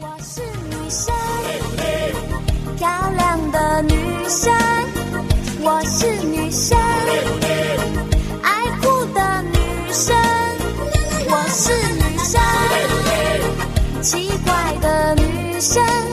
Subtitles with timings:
[0.00, 0.40] 我是
[0.70, 1.14] 女生，
[2.76, 3.94] 漂亮的女
[4.28, 4.52] 生。
[5.60, 6.76] 我是女生，
[8.42, 9.58] 爱哭的女
[9.92, 10.16] 生。
[11.28, 12.42] 我是女生，
[14.02, 16.03] 奇怪的女生。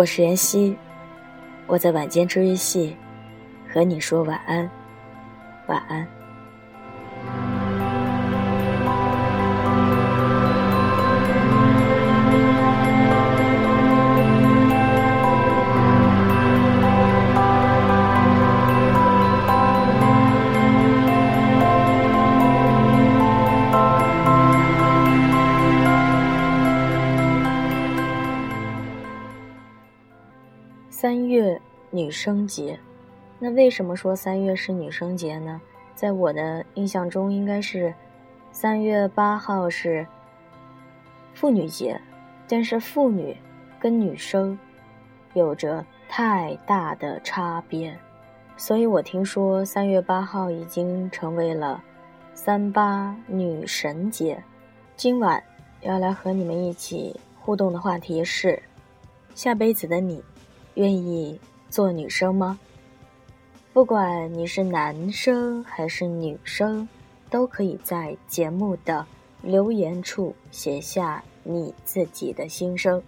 [0.00, 0.74] 我是妍希，
[1.66, 2.96] 我在晚间治愈系
[3.70, 4.66] 和你说晚安，
[32.10, 32.76] 女生节，
[33.38, 35.60] 那为什么说三月是女生节呢？
[35.94, 37.94] 在我的印象中，应该是
[38.50, 40.04] 三月八号是
[41.34, 42.00] 妇女节，
[42.48, 43.36] 但是妇女
[43.78, 44.58] 跟女生
[45.34, 47.96] 有着太大的差别，
[48.56, 51.80] 所以我听说三月八号已经成为了
[52.34, 54.42] 三八女神节。
[54.96, 55.40] 今晚
[55.82, 58.60] 要来和你们一起互动的话题是：
[59.32, 60.20] 下辈子的你。
[60.74, 61.38] 愿意
[61.70, 62.58] 做女生吗？
[63.72, 66.88] 不管你是男生还是女生，
[67.30, 69.06] 都可以在节目的
[69.40, 73.00] 留言处写下你自己的心声。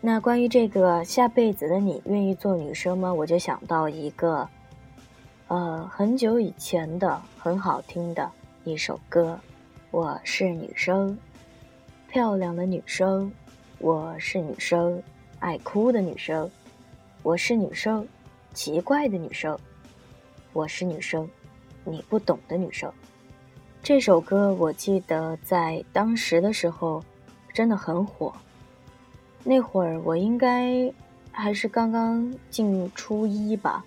[0.00, 3.12] 那关于这个下辈子的你愿意做女生吗？
[3.12, 4.48] 我就想到一个，
[5.48, 8.30] 呃，很久以前的很好听的
[8.64, 9.38] 一首歌。
[9.90, 11.18] 我是女生，
[12.08, 13.30] 漂亮的女生，
[13.78, 15.02] 我是女生。
[15.38, 16.50] 爱哭的女生，
[17.22, 18.02] 我是女生；
[18.54, 19.58] 奇怪的女生，
[20.54, 21.26] 我是女生；
[21.84, 22.90] 你不懂的女生。
[23.82, 27.04] 这首歌我记得在当时的时候
[27.52, 28.32] 真的很火。
[29.44, 30.90] 那会儿我应该
[31.30, 33.84] 还是刚刚进初一吧，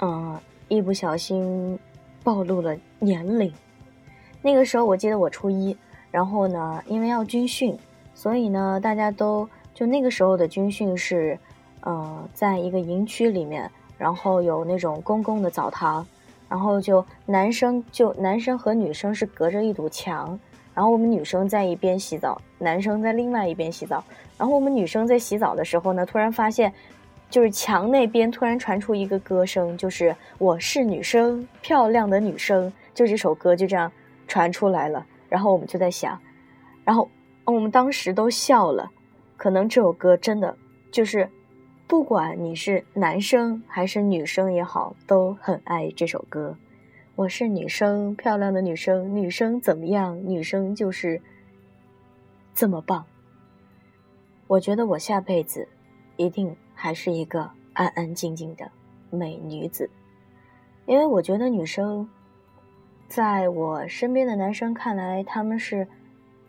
[0.00, 1.78] 嗯，一不小心
[2.22, 3.50] 暴露了年龄。
[4.42, 5.74] 那个时候我记得我初一，
[6.10, 7.78] 然后呢，因为要军训，
[8.14, 9.48] 所以呢，大家都。
[9.72, 11.36] 就那个时候的军训是，
[11.84, 16.06] 呃，在一个营区里面，然后有那种公共的澡堂，
[16.48, 20.38] 然后就男生就男生和女生是隔着一堵墙，
[20.74, 24.02] 然后我们女生在一边洗澡，男生在另外一边洗澡，
[24.38, 26.72] 然后我们女生在洗澡的时候呢，突然发现，
[27.28, 33.92] 就是墙那边突然传出一个歌声，就是我是女生，漂亮的女生，就这首歌就这样
[34.26, 36.18] 传出来了，然后我们就在想，
[36.82, 37.08] 然后
[37.44, 38.90] 我们当时都笑了。
[39.36, 40.56] 可能这首歌真的
[40.90, 41.28] 就是，
[41.86, 46.56] 不管你是男生还是女生也好，都很爱这首歌。
[47.14, 50.26] 我是女生，漂亮的女生，女生怎么样？
[50.26, 51.20] 女生就是
[52.54, 53.04] 这么棒。
[54.46, 55.68] 我觉得我下辈子
[56.16, 58.70] 一定还是一个安安静静的
[59.10, 59.90] 美女子，
[60.86, 62.08] 因为我觉得女生，
[63.08, 65.86] 在我身边的男生看来，他们是，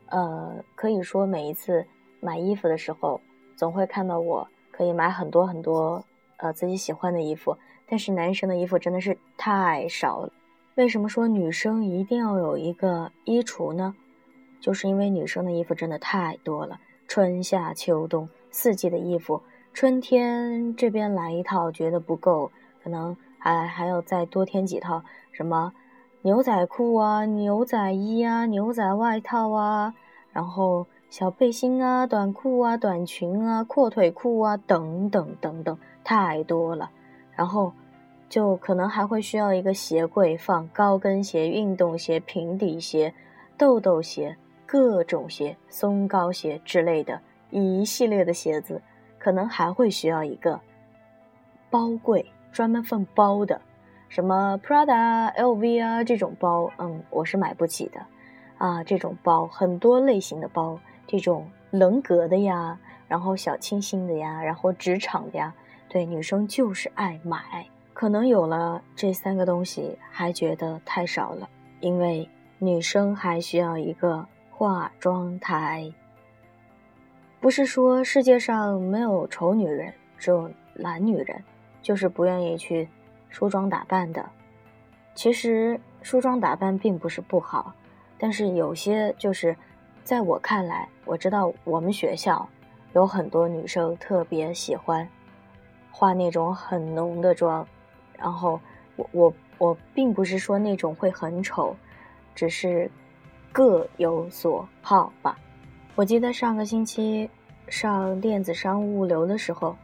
[0.07, 1.85] 呃，可以说每一次。
[2.21, 3.21] 买衣服的时候，
[3.55, 6.03] 总会看到我可以买很多很多，
[6.35, 7.57] 呃，自己喜欢的衣服。
[7.87, 10.33] 但是男生的衣服真的是太少了。
[10.75, 13.95] 为什么说女生一定要有一个衣橱呢？
[14.59, 19.41] 就是因为女生的衣服真的太多了，春夏秋冬四季的衣服。
[19.73, 22.51] 春天这边来一套觉得不够，
[22.83, 25.71] 可能还还要再多添几套，什么
[26.23, 29.93] 牛仔裤啊、牛仔衣啊、牛仔外套啊，
[30.33, 30.85] 然后。
[31.17, 36.91] 小背心啊，短裤啊，短裙啊，阔腿裤啊，等等等等，太多了。
[37.31, 37.71] 然后，
[38.27, 43.13] 就可能还会需要一个鞋柜，放高跟鞋、运动鞋、平底鞋、
[43.57, 44.35] 豆豆鞋、
[44.65, 48.81] 各种鞋、松糕鞋之类的一系列的鞋子。
[49.17, 50.59] 可能还会需要一个
[51.69, 53.61] 包柜，专门放包的，
[54.09, 58.01] 什么 Prada、LV 啊这种包，嗯，我是买不起的。
[58.57, 65.53] 啊，这种包很多类型的包，这种棱格的呀，然后小清新的呀，然后职场的呀，
[65.87, 67.67] 对，女生就是爱买。
[67.93, 71.49] 可能有了这三个东西，还觉得太少了，
[71.79, 72.29] 因为
[72.59, 75.91] 女生还需要一个化妆台。
[77.39, 81.41] 不是说世界上没有丑女人，只有懒女人，
[81.81, 82.89] 就是不愿意去
[83.29, 84.27] 梳妆打扮的。
[85.13, 87.73] 其实梳妆打扮并不是不好。
[88.17, 89.55] 但是有些就是，
[90.05, 92.47] 在我看来，我知道我们学校
[92.93, 95.09] 有很多女生特别喜欢
[95.91, 97.67] 化那种很浓的妆，
[98.15, 98.59] 然后
[98.97, 101.75] 我我我并不是说那种会很丑，
[102.35, 102.87] 只是
[103.51, 105.35] 各有所好吧。
[105.95, 107.27] 我记得上个星期
[107.67, 109.75] 上电子商务物流的时候，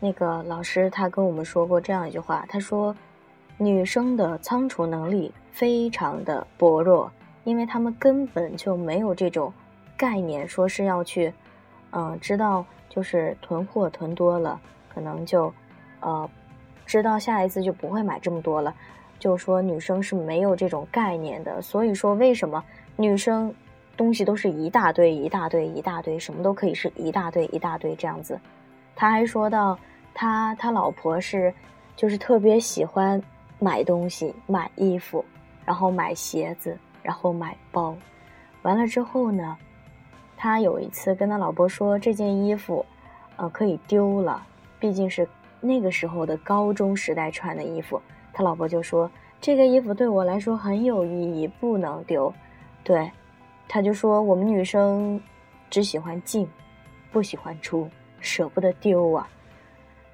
[0.00, 2.96] 那个老师他跟我们说过这样一句话，他说
[3.58, 7.12] 女生的仓储能力非常的薄弱。
[7.44, 9.52] 因为他们根本就没有这种
[9.96, 11.32] 概念，说是要去，
[11.92, 14.60] 嗯，知道就是囤货囤多了，
[14.92, 15.52] 可能就，
[16.00, 16.28] 呃，
[16.84, 18.74] 知道下一次就不会买这么多了。
[19.18, 22.62] 就说女生是没有这种概念的，所以说为什么
[22.96, 23.52] 女生
[23.96, 28.38] 东西都是一大堆一大堆一大堆，什么都可以是一大堆一大堆这样子。
[28.94, 29.76] 他还说到，
[30.14, 31.52] 他他老婆是，
[31.96, 33.20] 就是特别喜欢
[33.58, 35.24] 买东西，买衣服，
[35.64, 36.78] 然后买鞋子。
[37.02, 37.96] 然后买包，
[38.62, 39.56] 完了之后呢，
[40.36, 42.84] 他有一次跟他老婆说这件衣服，
[43.36, 44.46] 呃，可以丢了，
[44.78, 45.26] 毕竟是
[45.60, 48.00] 那个时候的高中时代穿的衣服。
[48.32, 49.10] 他老婆就说
[49.40, 52.32] 这个衣服对我来说很有意义，不能丢。
[52.84, 53.10] 对，
[53.68, 55.20] 他就说我们女生
[55.70, 56.48] 只喜欢进，
[57.10, 57.88] 不喜欢出，
[58.20, 59.28] 舍不得丢啊。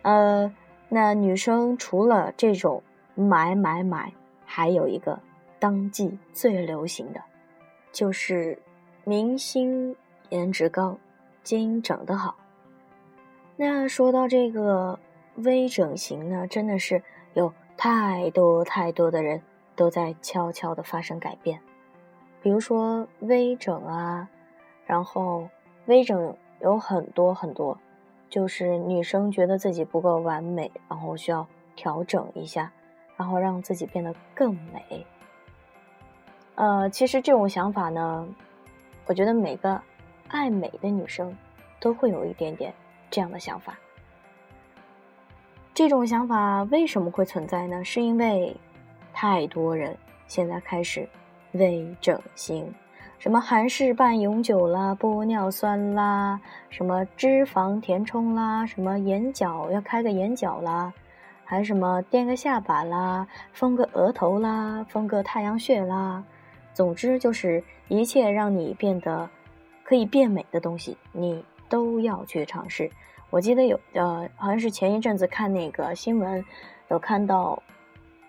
[0.02, 0.54] 呃，
[0.88, 2.82] 那女生除了这种
[3.14, 4.12] 买买买，
[4.44, 5.18] 还有一个。
[5.64, 7.22] 当季最流行的，
[7.90, 8.58] 就是
[9.02, 9.96] 明星
[10.28, 10.98] 颜值高，
[11.42, 12.36] 基因整得好。
[13.56, 14.98] 那说到这个
[15.36, 17.02] 微整形呢，真的是
[17.32, 19.40] 有太多太多的人
[19.74, 21.58] 都在悄悄的发生改变。
[22.42, 24.28] 比如说微整啊，
[24.84, 25.48] 然后
[25.86, 27.78] 微整有很多很多，
[28.28, 32.70] 就是女生觉得自己不够完美，然后需要调整一下，
[33.16, 35.06] 然后让自己变得更美。
[36.56, 38.26] 呃，其实这种想法呢，
[39.06, 39.80] 我觉得每个
[40.28, 41.36] 爱美的女生
[41.80, 42.72] 都会有一点点
[43.10, 43.76] 这样的想法。
[45.74, 47.84] 这种想法为什么会存在呢？
[47.84, 48.56] 是因为
[49.12, 49.96] 太多人
[50.28, 51.08] 现在开始
[51.50, 52.72] 微整形，
[53.18, 56.40] 什么韩式半永久啦、玻尿酸啦、
[56.70, 60.92] 什么脂肪填充啦、什么眼角要开个眼角啦，
[61.44, 66.22] 还什么垫个下巴啦、丰个额头啦、丰个太阳穴啦。
[66.74, 69.30] 总之就是一切让你变得
[69.82, 72.90] 可以变美的东西，你都要去尝试。
[73.30, 76.44] 我记得有呃，好像是前一阵子看那个新闻，
[76.88, 77.62] 有看到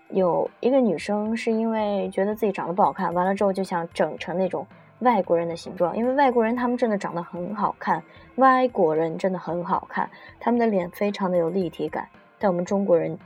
[0.09, 4.65] 有一个女生是因为觉得自己长得不好看，完了之后就想整成那种
[4.99, 8.01] 外国人的形状，因为外国人他们真的长得很好看，
[8.35, 10.09] 外国人真的很好看，
[10.39, 12.07] 他们的脸非常的有立体感，
[12.39, 13.17] 但我们中国人，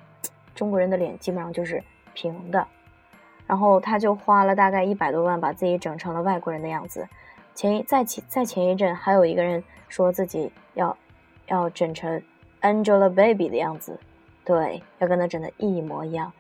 [0.56, 1.82] 中国人的脸基本上就是
[2.14, 2.68] 平的。
[3.50, 7.08] 然后他就花了大概一百多万，把自己整成了外国人的样子。
[7.56, 10.96] 前一再前再前一阵，还有一个人说自己要
[11.48, 12.22] 要整成
[12.62, 14.00] Angelababy 的样子，
[14.46, 16.32] 对，要跟他整的一模一样。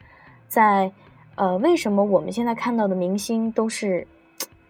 [0.47, 0.91] 在
[1.33, 4.07] 呃，为什么我们现在看到的明星都是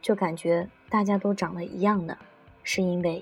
[0.01, 2.17] 就感觉大家都长得一样呢？
[2.63, 3.21] 是因为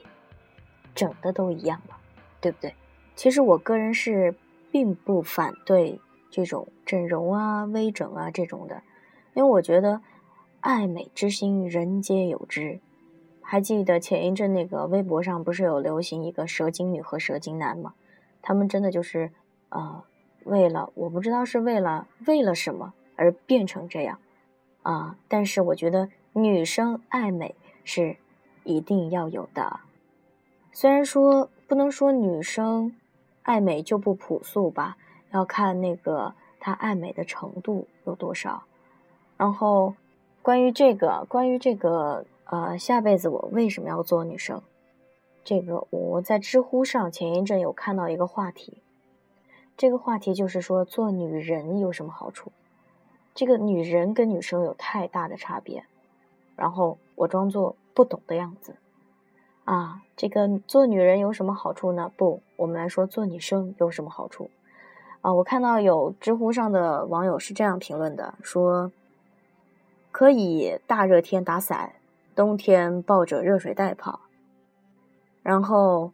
[0.94, 1.98] 整的都一样了，
[2.40, 2.76] 对不对？
[3.16, 4.36] 其实我个人是
[4.72, 8.84] 并不反对这种整容啊、微整啊这种的。
[9.38, 10.02] 因为我觉得，
[10.62, 12.80] 爱美之心人皆有之。
[13.40, 17.94] 还记得前一阵那个微博上不是有流行一个蛇精女和蛇精男吗？
[18.42, 19.30] 他们真的就是，
[19.70, 20.04] 呃，
[20.44, 24.18] 为了我不知道是为了为了什么而变成这样，
[24.82, 25.16] 啊！
[25.28, 27.54] 但是我觉得女生爱美
[27.84, 28.18] 是
[28.64, 29.82] 一定要有的。
[30.72, 32.96] 虽然说不能说女生
[33.44, 34.98] 爱美就不朴素吧，
[35.30, 38.64] 要看那个她爱美的程度有多少。
[39.38, 39.94] 然后，
[40.42, 44.62] 关于这个，关于这个，呃，下辈子我为什么要做女生？
[45.44, 48.82] 这个我在知乎上前一阵有看到一个话题，
[49.78, 52.52] 这个话题就是说做女人有什么好处？
[53.36, 55.84] 这个女人跟女生有太大的差别。
[56.56, 58.76] 然后我装作不懂的样子，
[59.66, 62.12] 啊，这个做女人有什么好处呢？
[62.18, 64.50] 不，我们来说做女生有什么好处？
[65.22, 68.92] 啊，我看到有知乎上的网友是这样评论的，说。
[70.18, 71.92] 可以大热天打伞，
[72.36, 74.22] 冬天抱着热水袋跑。
[75.44, 76.12] 然后，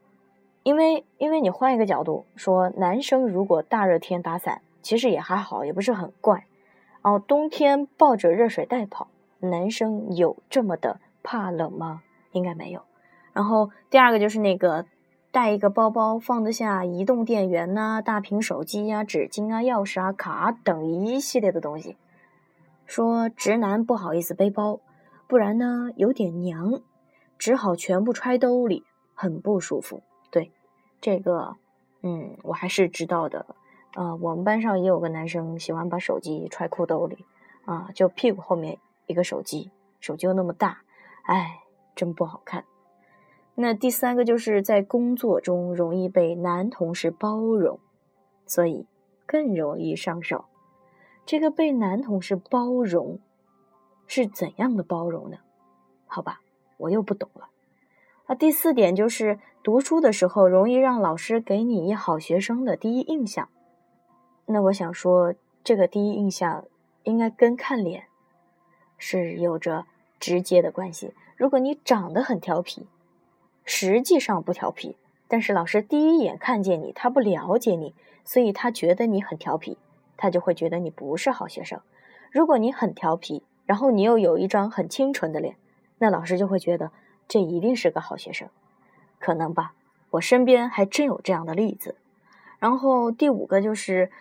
[0.63, 6.45] 因为因为你换一个角度说，男生如果大热天打伞，其实也还好，也不是很怪。
[7.01, 9.07] 然后冬天抱着热水袋跑，
[9.39, 12.01] 男生有这么的怕冷吗？
[12.33, 12.81] 应该没有。
[13.31, 14.85] 然后第二个就是那个
[15.31, 21.95] 带一个包包放得下移动电源呐、大屏手机呀、纸巾啊、钥匙啊、卡等一系列的东西。
[22.93, 24.79] 说直男不好意思背包，
[25.27, 26.79] 不然呢有点娘，
[27.39, 28.83] 只好全部揣兜里，
[29.15, 30.03] 很不舒服。
[30.29, 30.51] 对，
[31.01, 31.55] 这个，
[32.03, 33.47] 嗯，我还是知道的。
[33.95, 37.25] 啊，我们班上也有个男生喜欢把手机揣裤兜里，
[37.65, 40.83] 啊，就屁股后面一个手机，手机又那么大，
[41.23, 41.63] 哎，
[41.95, 42.63] 真不好看。
[43.55, 47.79] 那第三个就是在工作中容易被男同事包容，
[48.45, 48.85] 所以
[49.25, 50.45] 更容易上手。
[51.25, 53.19] 这个被男同事包容
[54.07, 55.37] 是怎样的包容呢？
[56.05, 56.41] 好吧，
[56.77, 57.49] 我又不懂了。
[58.27, 63.49] 那第四点就是读书的时候容易让老师给你一好学生的第一印象。
[64.45, 66.65] 那我想说，这个第一印象
[67.03, 68.05] 应该跟看脸
[68.97, 69.85] 是有着
[70.19, 71.13] 直接的关系。
[71.35, 72.87] 如果你长得很调皮，
[73.65, 74.95] 实际上不调皮，
[75.27, 79.77] 但是老师第一眼看见你，他不了解你，所以他觉得你很调皮，
[80.17, 81.79] 他就会觉得你不是好学生。
[82.31, 85.55] 如果你很调皮，然后你又有一张很清纯的脸，
[85.99, 86.91] 那老师就会觉得
[87.27, 88.49] 这一定是个好学生，
[89.19, 89.73] 可能吧？
[90.11, 91.95] 我身边还真有这样的例子。
[92.59, 94.11] 然后第五个就是。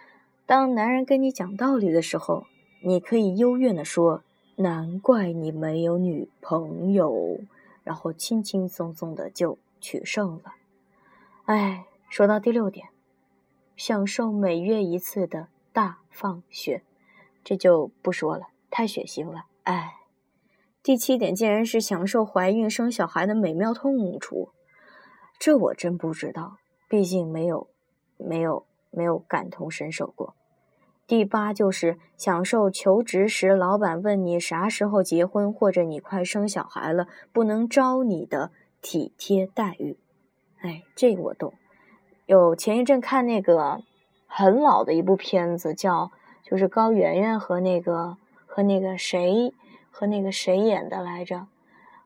[0.45, 2.45] 当男人跟你讲道理的时候，
[2.83, 4.23] 你可以幽怨的说
[4.57, 7.39] ：“难怪你没有女朋友。”
[7.85, 10.55] 然后轻轻松松的就取胜了。
[11.45, 12.89] 哎，说到第六点，
[13.77, 16.83] 享受每月一次的大放血，
[17.43, 19.47] 这就不说了，太血腥了。
[19.62, 19.95] 哎，
[20.83, 24.50] 第七点竟然是享受怀孕生小孩的美妙痛楚，
[25.38, 27.69] 这我真不知道，毕竟没有，
[28.17, 28.67] 没有。
[28.95, 30.35] 没有感同身受过。
[31.07, 38.50] 第八就是享受求职时老板问你啥时候结婚，或者你快生小孩了不能招你的
[38.83, 39.97] 体贴待遇。
[40.61, 41.55] 哎，这个我懂。
[42.26, 43.83] 有前一阵看那个
[44.35, 46.11] 很老的一部片子，叫
[46.43, 49.53] 就是高圆圆和那个和那个谁
[49.91, 51.47] 和那个谁演的来着？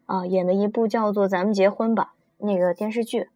[0.06, 2.14] 啊，演的一部叫做《咱们结婚吧》
[2.44, 3.28] 那个电视剧。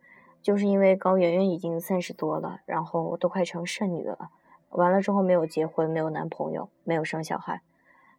[0.42, 4.30] 就是因为高圆圆已经三十多了，然后都快成剩女了，
[4.70, 7.61] 完了之后没有结婚，没有男朋友，没有生小孩。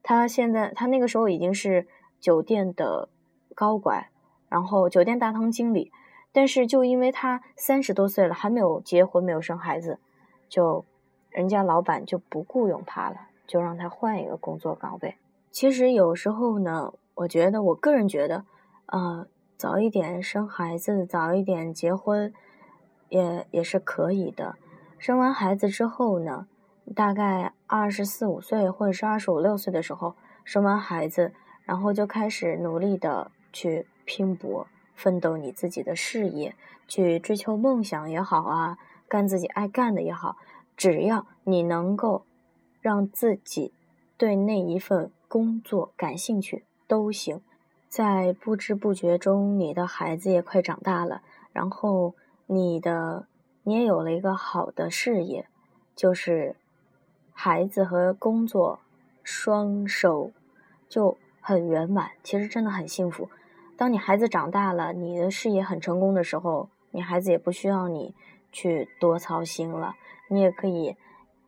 [0.03, 1.87] 她现在，她那个时候已经是
[2.19, 3.09] 酒店的
[3.55, 4.05] 高管，
[4.49, 5.91] 然后酒店大堂经理。
[6.31, 9.97] 但是就因为她三十多岁了，还没有结婚，没有生孩子，
[10.51, 10.85] 就
[11.31, 13.15] 人家老板就不雇佣他了，
[13.47, 15.15] 就让他换一个工作岗位。
[15.49, 18.45] 其实有时候呢，我觉得，我个人觉得，
[18.85, 19.25] 呃。
[19.57, 22.33] 早一点生孩子，早一点结婚，
[23.09, 24.55] 也也是可以的。
[24.97, 26.47] 生完孩子之后呢，
[26.95, 31.31] 大概二十四五岁或者是二十五六岁的时候，生完孩子，
[31.63, 34.65] 然后就开始努力的去拼搏、
[34.95, 36.55] 奋斗你自己的事业，
[36.87, 38.79] 去追求梦想也好啊，
[39.11, 40.37] 干自己爱干的也好，
[40.77, 42.23] 只要你能够
[42.79, 43.73] 让自己
[44.15, 47.41] 对那一份工作感兴趣，都行。
[47.89, 52.15] 在不知不觉中，你的孩子也快长大了，然后
[52.45, 53.27] 你的
[53.63, 55.45] 你也有了一个好的事业，
[55.93, 56.55] 就是
[57.33, 58.79] 孩子和工作
[59.23, 60.31] 双收，
[60.87, 62.11] 就很圆满。
[62.23, 63.29] 其实真的很幸福。
[63.75, 68.15] 当你孩子长大了，你的事业很成功的时候，你孩子也不需要你
[68.51, 69.95] 去多操心了，
[70.27, 70.95] 你也可以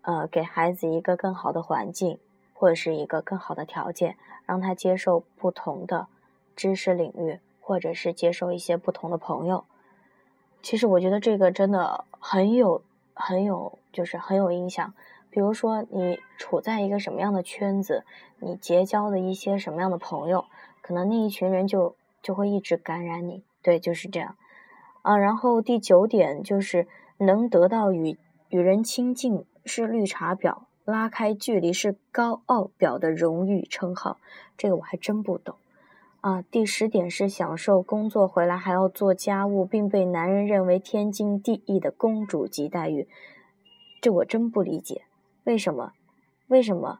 [0.01, 2.19] 呃给孩子一个更好的环境，
[2.53, 6.07] 或者是一个更好的条件，让他接受不同的。
[6.55, 9.65] 知识领域，或者是接受一些不同的朋友，
[10.61, 12.83] 其实我觉得这个真的很有、
[13.15, 14.93] 很有，就是很有影响。
[15.31, 18.05] 比如说，你处在一个什么样的圈子，
[18.37, 20.45] 你结交的一些什么样的朋友，
[20.83, 23.43] 可能那一群人就就会一直感染你。
[23.63, 24.35] 对，就是这样。
[25.03, 28.17] 啊，然后第九点就是能得到与
[28.49, 34.17] 与人亲近是绿茶婊，拉开距离是高傲婊的荣誉称号，
[34.57, 35.55] 这个我还真不懂。
[36.21, 43.09] 啊，第十点是享受工作回来还要做家务，并被男人认为天经地义的公主级待遇，
[43.99, 45.03] 这我真不理解，
[45.43, 45.91] 为什么？
[46.47, 46.99] 为什么？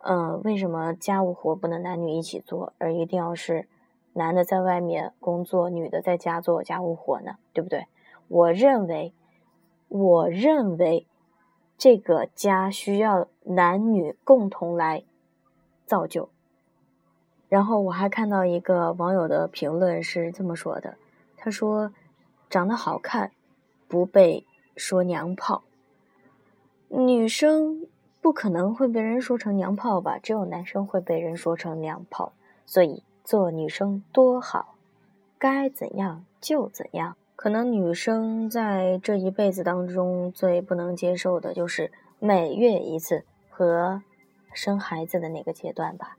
[0.00, 3.66] 嗯，为什么家务活不能男女一起做，而一定要是
[4.18, 7.36] 男的在外面工作，女的在家做家务活呢？
[7.52, 7.86] 对不对？
[8.26, 9.14] 我认为，
[9.86, 11.06] 我认为
[11.78, 15.04] 这个家需要男女共同来
[15.86, 16.28] 造就。
[17.48, 20.96] 然后我还看到一个网友的评论是这么说的
[21.38, 21.92] ：“他说，
[22.50, 23.30] 长得好看，
[23.86, 24.44] 不被
[24.76, 25.62] 说娘炮。
[26.88, 27.86] 女生
[28.20, 30.18] 不可能会被人说成娘炮吧？
[30.18, 32.32] 只有男生会被人说成娘炮。
[32.66, 34.76] 所以做女生多好，
[35.38, 37.14] 该怎样就怎样。
[37.36, 44.02] 可能女生在这一辈子当中最不能接受的就是每月一次和
[44.54, 46.16] 生孩子的那个阶段吧。”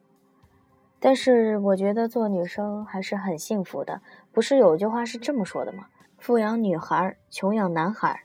[1.01, 5.87] 但是我觉得做女生还是很幸福的，不是有句话是这么说的吗？
[6.19, 8.21] 富养女孩，穷养男孩。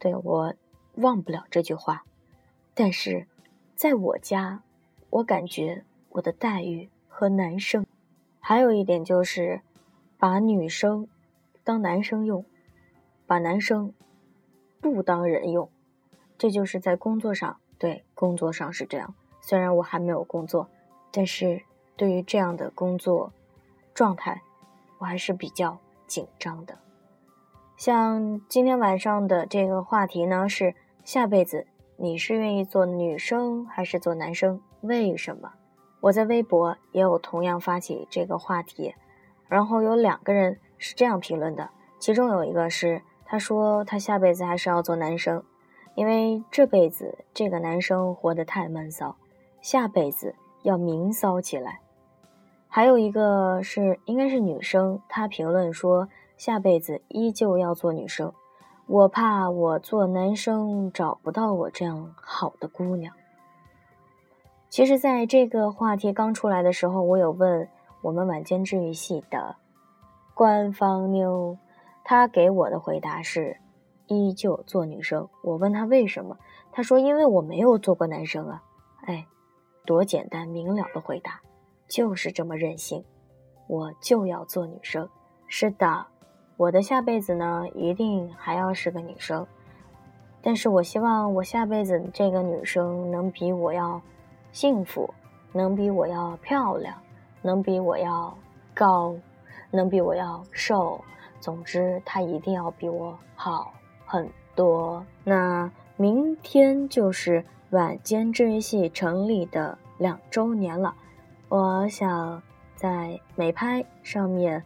[0.00, 0.54] 对我
[0.96, 2.02] 忘不了这句话，
[2.74, 3.28] 但是
[3.76, 4.64] 在我家，
[5.10, 7.86] 我感觉我的待遇和男生，
[8.50, 9.60] 还有一点就是
[10.18, 11.06] 把女生
[11.62, 12.44] 当男生用，
[13.24, 13.94] 把男生
[14.80, 15.70] 不当人用，
[16.36, 19.14] 这就是在工作上，对工作上是这样。
[19.40, 20.68] 虽然我还没有工作，
[21.12, 21.62] 但是。
[21.96, 23.32] 对于这样的工作
[23.94, 24.42] 状态，
[24.98, 25.78] 我还是比较
[26.08, 26.78] 紧张的。
[27.76, 34.60] 像今天晚上的这个话题呢，是下辈子你是愿意做女生还是做男生？
[34.80, 35.52] 为什么？
[36.00, 38.94] 我在微博也有同样发起这个话题，
[39.48, 45.42] 然后有两个人是这样评论的，其中有一个是他说他下辈子还是要做男生，
[45.94, 49.16] 因为这辈子这个男生活得太闷骚，
[49.60, 51.80] 下辈子要明骚起来。
[52.66, 58.32] 还有一个是应该是女生，她评论说下辈子依旧要做女生，
[58.86, 63.12] 我怕我做男生找不到我这样好的姑娘。
[64.70, 67.68] 其实，在这个话题刚出来的时候，我有问
[68.02, 69.56] 我们晚间治愈系的
[70.32, 71.58] 官方妞，
[72.04, 73.56] 她给我的回答是
[74.06, 75.28] 依旧做女生。
[75.42, 76.38] 我问她为什么，
[76.70, 78.62] 她说因为我没有做过男生啊。
[79.06, 79.26] 哎，
[79.84, 81.40] 多简单明了的回答。
[81.88, 83.04] 就是这么任性，
[83.66, 85.08] 我就要做女生。
[85.48, 86.06] 是的，
[86.56, 89.44] 我的下辈子呢，一定还要是个女生。
[90.40, 94.00] 但是我希望我下辈子这个女生能比我要
[94.52, 95.12] 幸福，
[95.52, 96.94] 能比我要漂亮，
[97.42, 98.36] 能比我要
[98.74, 99.14] 高，
[99.70, 101.02] 能比我要瘦。
[101.40, 103.72] 总之，她一定要比我好
[104.04, 105.04] 很多。
[105.24, 110.94] 那明天就是晚间治愈系成立的两周年了。
[111.48, 112.42] 我想
[112.74, 114.62] 在美拍上面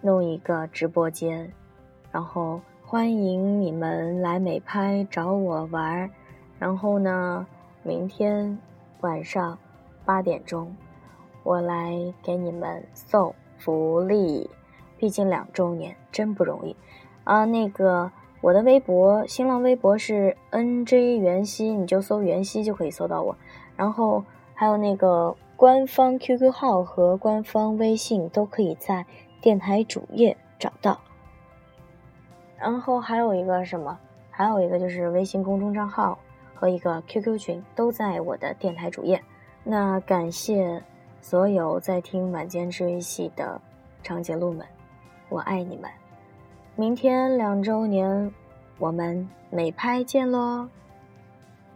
[0.00, 1.52] 弄一个直播间，
[2.12, 6.08] 然后欢迎你们来美拍找我玩。
[6.58, 7.46] 然后呢，
[7.82, 8.58] 明天
[9.00, 9.58] 晚上
[10.04, 10.76] 八点钟，
[11.42, 14.50] 我来给你们送福利。
[14.98, 16.76] 毕竟两周年真不容易
[17.24, 17.44] 啊！
[17.44, 18.10] 那个
[18.40, 23.36] 我的微博、新浪微博是 nj 袁熙，你就搜袁熙就可以搜到我。
[23.76, 25.36] 然后还有那个。
[25.56, 29.04] 官方 QQ 号和官方微信都可以在
[29.42, 30.98] 电台主页找到，
[32.56, 33.98] 然后还有一个什么？
[34.30, 36.18] 还有一个就是微信公众账号
[36.60, 39.22] 和一个 QQ 群都在我的电台主页。
[39.64, 40.82] 那感谢
[41.22, 43.58] 所有在听晚间治愈系的
[44.02, 44.66] 长颈鹿们，
[45.30, 45.90] 我爱你们！
[46.76, 48.30] 明天两周年，
[48.76, 50.68] 我们美拍见喽！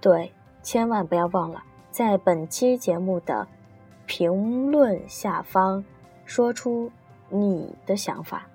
[0.03, 0.31] 对，
[0.63, 3.49] 千万不要忘了在本期节目的。
[4.07, 5.83] 评论下方
[6.27, 6.93] 说出
[7.31, 8.47] 你的想法，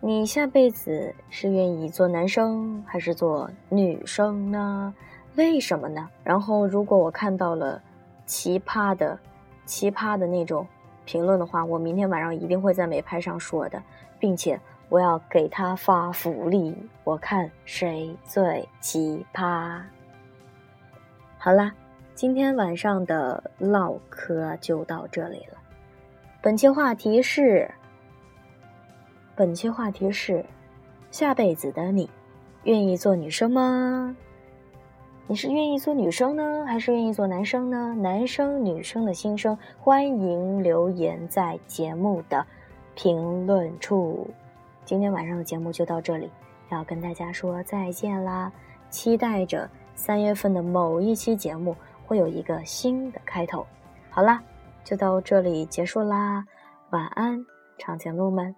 [0.00, 4.94] 你下辈子是愿意做男生还是做女生呢？
[5.36, 6.08] 为什么呢？
[6.22, 7.82] 然后，如果我看到了
[8.26, 9.18] 奇葩的、
[9.66, 10.66] 奇葩的那种
[11.04, 13.82] 评论的话，我明天晚上一定会在美拍上说的，
[14.18, 19.80] 并且我要给他发福利，我看谁最奇葩。
[21.38, 21.72] 好啦。
[22.16, 25.58] 今天晚上的唠嗑就到这里了。
[26.40, 27.68] 本期话题是，
[29.34, 30.44] 本期话题是，
[31.10, 32.08] 下辈子的你，
[32.62, 34.14] 愿意做女生吗？
[35.26, 37.94] 你是愿意做女生呢，还是愿意做男生呢？
[37.94, 42.46] 男生女生的心声，欢迎留言在节目的
[42.94, 44.28] 评论处。
[44.84, 46.30] 今天晚上的节目就到这里，
[46.70, 48.52] 要跟大家说再见啦！
[48.90, 51.74] 期待着三月份的某一期节目。
[52.06, 53.66] 会有一个新的开头。
[54.10, 54.42] 好啦，
[54.84, 56.44] 就到这里结束啦，
[56.90, 57.42] 晚安，
[57.78, 58.54] 长颈鹿们。